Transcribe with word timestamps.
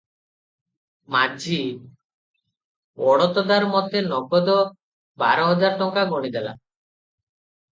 ମାଝି- 1.15 1.59
ଅଡ଼ତଦାର 3.11 3.69
ମତେ 3.75 4.01
ନଗଦ 4.09 4.57
ବାରହଜାର 5.25 5.81
ଟଙ୍କା 5.83 6.09
ଗଣିଦେଲା। 6.17 6.57